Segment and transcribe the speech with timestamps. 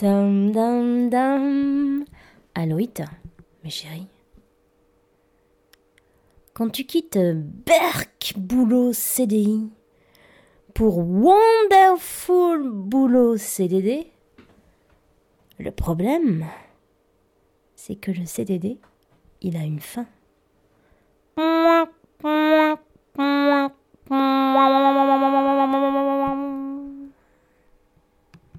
[0.00, 2.06] Dam dam dam.
[2.54, 3.04] Aloïta,
[3.62, 4.06] mes chéris.
[6.54, 9.68] Quand tu quittes Berk Boulot CDI
[10.72, 14.06] pour Wonderful Boulot CDD,
[15.58, 16.46] le problème,
[17.76, 18.78] c'est que le CDD,
[19.42, 20.06] il a une fin.